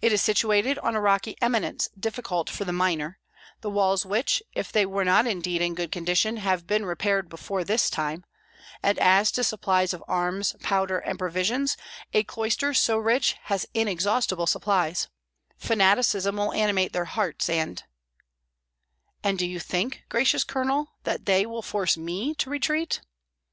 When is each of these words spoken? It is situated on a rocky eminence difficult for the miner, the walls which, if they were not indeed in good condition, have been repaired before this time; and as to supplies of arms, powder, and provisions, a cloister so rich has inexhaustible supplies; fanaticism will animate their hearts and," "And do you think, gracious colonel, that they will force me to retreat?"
It 0.00 0.12
is 0.12 0.22
situated 0.22 0.78
on 0.78 0.94
a 0.94 1.00
rocky 1.00 1.36
eminence 1.42 1.88
difficult 1.98 2.48
for 2.48 2.64
the 2.64 2.72
miner, 2.72 3.18
the 3.62 3.68
walls 3.68 4.06
which, 4.06 4.40
if 4.54 4.70
they 4.70 4.86
were 4.86 5.04
not 5.04 5.26
indeed 5.26 5.60
in 5.60 5.74
good 5.74 5.90
condition, 5.90 6.36
have 6.36 6.68
been 6.68 6.86
repaired 6.86 7.28
before 7.28 7.64
this 7.64 7.90
time; 7.90 8.24
and 8.80 8.96
as 9.00 9.32
to 9.32 9.42
supplies 9.42 9.92
of 9.92 10.04
arms, 10.06 10.54
powder, 10.60 11.00
and 11.00 11.18
provisions, 11.18 11.76
a 12.12 12.22
cloister 12.22 12.72
so 12.74 12.96
rich 12.96 13.34
has 13.46 13.66
inexhaustible 13.74 14.46
supplies; 14.46 15.08
fanaticism 15.58 16.36
will 16.36 16.52
animate 16.52 16.92
their 16.92 17.06
hearts 17.06 17.48
and," 17.50 17.82
"And 19.24 19.36
do 19.36 19.44
you 19.48 19.58
think, 19.58 20.04
gracious 20.08 20.44
colonel, 20.44 20.92
that 21.02 21.26
they 21.26 21.44
will 21.44 21.60
force 21.62 21.96
me 21.96 22.36
to 22.36 22.50
retreat?" 22.50 23.00